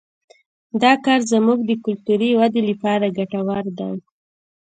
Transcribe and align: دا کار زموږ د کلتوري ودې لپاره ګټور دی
دا 0.81 0.91
کار 1.05 1.19
زموږ 1.31 1.59
د 1.65 1.71
کلتوري 1.85 2.29
ودې 2.39 2.61
لپاره 2.69 3.13
ګټور 3.17 3.65
دی 3.77 3.93